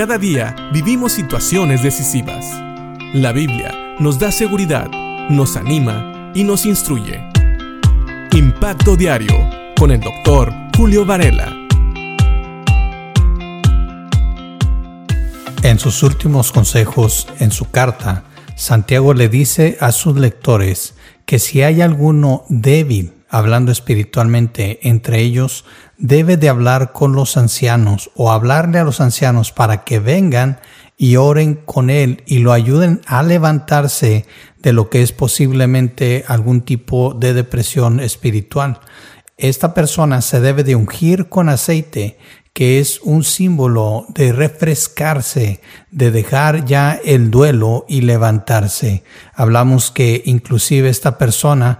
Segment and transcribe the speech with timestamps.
[0.00, 2.46] Cada día vivimos situaciones decisivas.
[3.12, 4.90] La Biblia nos da seguridad,
[5.28, 7.20] nos anima y nos instruye.
[8.32, 9.34] Impacto Diario
[9.78, 11.54] con el doctor Julio Varela.
[15.62, 18.24] En sus últimos consejos en su carta,
[18.56, 20.94] Santiago le dice a sus lectores
[21.26, 25.64] que si hay alguno débil, hablando espiritualmente entre ellos,
[25.96, 30.60] debe de hablar con los ancianos o hablarle a los ancianos para que vengan
[30.96, 34.26] y oren con él y lo ayuden a levantarse
[34.58, 38.80] de lo que es posiblemente algún tipo de depresión espiritual.
[39.38, 42.18] Esta persona se debe de ungir con aceite
[42.52, 49.04] que es un símbolo de refrescarse, de dejar ya el duelo y levantarse.
[49.34, 51.78] Hablamos que inclusive esta persona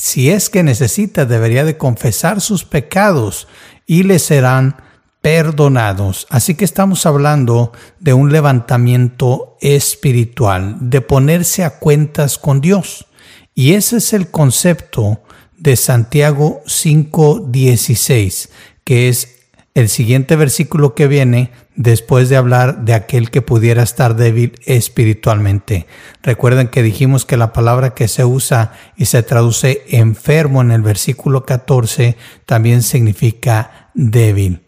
[0.00, 3.48] si es que necesita, debería de confesar sus pecados
[3.86, 4.76] y le serán
[5.20, 6.26] perdonados.
[6.30, 13.08] Así que estamos hablando de un levantamiento espiritual, de ponerse a cuentas con Dios.
[13.54, 15.20] Y ese es el concepto
[15.58, 18.48] de Santiago 5:16,
[18.84, 19.39] que es
[19.74, 25.86] el siguiente versículo que viene después de hablar de aquel que pudiera estar débil espiritualmente.
[26.22, 30.82] Recuerden que dijimos que la palabra que se usa y se traduce enfermo en el
[30.82, 34.62] versículo 14 también significa débil.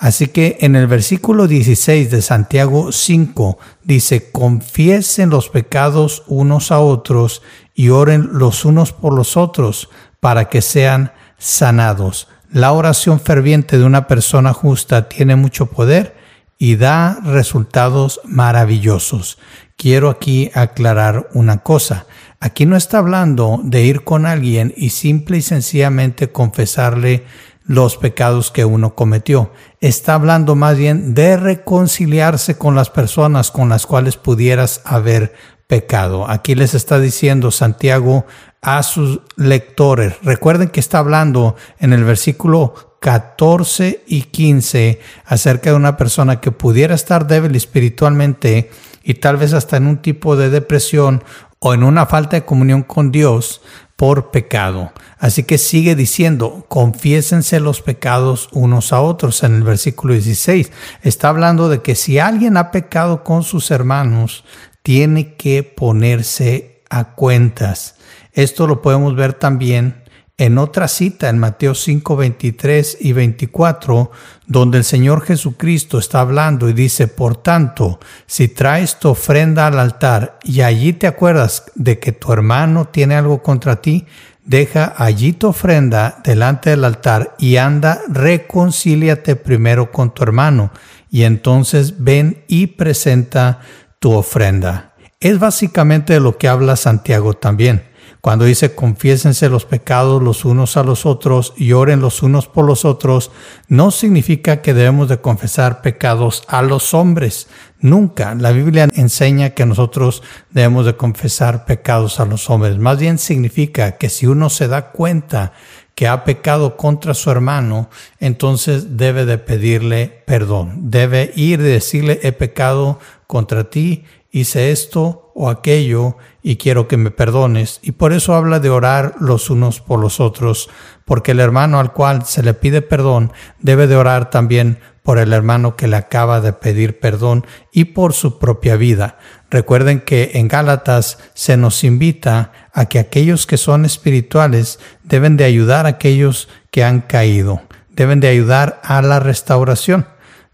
[0.00, 6.80] Así que en el versículo 16 de Santiago 5 dice, confiesen los pecados unos a
[6.80, 7.42] otros
[7.74, 12.28] y oren los unos por los otros para que sean sanados.
[12.52, 16.16] La oración ferviente de una persona justa tiene mucho poder
[16.58, 19.38] y da resultados maravillosos.
[19.76, 22.06] Quiero aquí aclarar una cosa.
[22.40, 27.24] Aquí no está hablando de ir con alguien y simple y sencillamente confesarle
[27.62, 29.52] los pecados que uno cometió.
[29.80, 35.34] Está hablando más bien de reconciliarse con las personas con las cuales pudieras haber
[35.68, 36.28] pecado.
[36.28, 38.26] Aquí les está diciendo Santiago
[38.62, 40.14] a sus lectores.
[40.22, 46.50] Recuerden que está hablando en el versículo 14 y 15 acerca de una persona que
[46.50, 48.70] pudiera estar débil espiritualmente
[49.02, 51.24] y tal vez hasta en un tipo de depresión
[51.58, 53.62] o en una falta de comunión con Dios
[53.96, 54.92] por pecado.
[55.18, 60.72] Así que sigue diciendo, confiésense los pecados unos a otros en el versículo 16.
[61.02, 64.44] Está hablando de que si alguien ha pecado con sus hermanos,
[64.82, 67.96] tiene que ponerse a cuentas.
[68.32, 70.04] Esto lo podemos ver también
[70.40, 74.10] en otra cita en Mateo 5, 23 y 24,
[74.46, 79.78] donde el Señor Jesucristo está hablando y dice, por tanto, si traes tu ofrenda al
[79.78, 84.06] altar y allí te acuerdas de que tu hermano tiene algo contra ti,
[84.42, 90.70] deja allí tu ofrenda delante del altar y anda, reconcíliate primero con tu hermano
[91.10, 93.60] y entonces ven y presenta
[93.98, 94.94] tu ofrenda.
[95.20, 97.89] Es básicamente de lo que habla Santiago también.
[98.20, 102.66] Cuando dice confiésense los pecados los unos a los otros y oren los unos por
[102.66, 103.30] los otros,
[103.68, 107.48] no significa que debemos de confesar pecados a los hombres.
[107.80, 108.34] Nunca.
[108.34, 112.76] La Biblia enseña que nosotros debemos de confesar pecados a los hombres.
[112.76, 115.52] Más bien significa que si uno se da cuenta
[115.94, 117.88] que ha pecado contra su hermano,
[118.18, 120.90] entonces debe de pedirle perdón.
[120.90, 126.96] Debe ir y decirle he pecado contra ti hice esto o aquello y quiero que
[126.96, 127.80] me perdones.
[127.82, 130.68] Y por eso habla de orar los unos por los otros,
[131.04, 135.32] porque el hermano al cual se le pide perdón debe de orar también por el
[135.32, 139.18] hermano que le acaba de pedir perdón y por su propia vida.
[139.50, 145.44] Recuerden que en Gálatas se nos invita a que aquellos que son espirituales deben de
[145.44, 150.06] ayudar a aquellos que han caído, deben de ayudar a la restauración.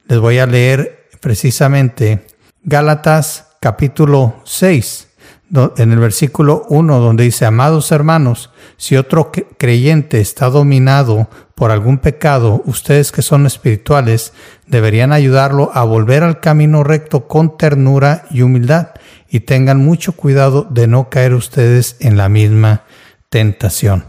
[0.07, 2.27] Les voy a leer precisamente
[2.63, 5.09] Gálatas capítulo 6,
[5.77, 11.99] en el versículo 1, donde dice, amados hermanos, si otro creyente está dominado por algún
[11.99, 14.33] pecado, ustedes que son espirituales
[14.67, 18.89] deberían ayudarlo a volver al camino recto con ternura y humildad
[19.29, 22.83] y tengan mucho cuidado de no caer ustedes en la misma
[23.31, 24.05] tentación.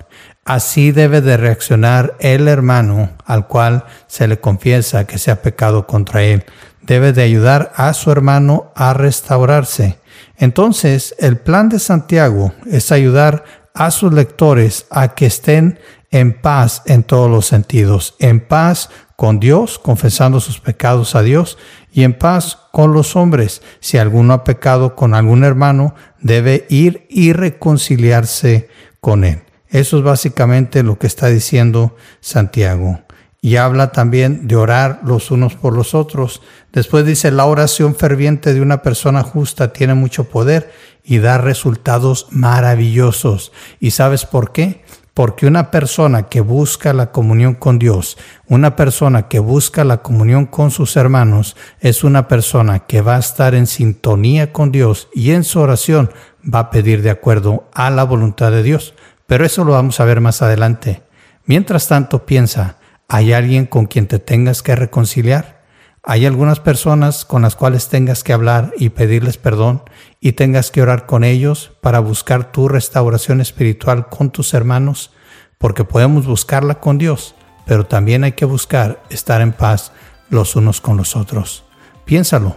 [0.47, 5.85] Así debe de reaccionar el hermano al cual se le confiesa que se ha pecado
[5.85, 6.43] contra él
[6.87, 9.99] debe de ayudar a su hermano a restaurarse.
[10.37, 15.79] Entonces, el plan de Santiago es ayudar a sus lectores a que estén
[16.09, 21.57] en paz en todos los sentidos, en paz con Dios, confesando sus pecados a Dios,
[21.91, 23.61] y en paz con los hombres.
[23.81, 28.69] Si alguno ha pecado con algún hermano, debe ir y reconciliarse
[29.01, 29.46] con él.
[29.69, 33.01] Eso es básicamente lo que está diciendo Santiago.
[33.39, 36.41] y habla también de orar los unos por los otros.
[36.73, 40.71] Después dice, la oración ferviente de una persona justa tiene mucho poder
[41.03, 43.51] y da resultados maravillosos.
[43.79, 44.83] ¿Y sabes por qué?
[45.13, 48.17] Porque una persona que busca la comunión con Dios,
[48.47, 53.19] una persona que busca la comunión con sus hermanos, es una persona que va a
[53.19, 56.11] estar en sintonía con Dios y en su oración
[56.43, 58.93] va a pedir de acuerdo a la voluntad de Dios.
[59.27, 61.03] Pero eso lo vamos a ver más adelante.
[61.45, 62.77] Mientras tanto, piensa,
[63.07, 65.57] ¿hay alguien con quien te tengas que reconciliar?
[66.03, 69.83] ¿Hay algunas personas con las cuales tengas que hablar y pedirles perdón
[70.21, 75.11] y tengas que orar con ellos para buscar tu restauración espiritual con tus hermanos,
[75.57, 77.35] porque podemos buscarla con Dios,
[77.65, 79.91] pero también hay que buscar estar en paz
[80.29, 81.65] los unos con los otros.
[82.05, 82.55] Piénsalo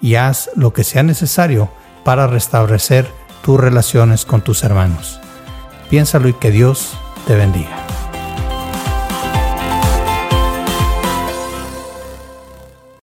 [0.00, 1.70] y haz lo que sea necesario
[2.04, 3.06] para restablecer
[3.44, 5.20] tus relaciones con tus hermanos.
[5.92, 6.96] Piénsalo y que Dios
[7.26, 7.81] te bendiga.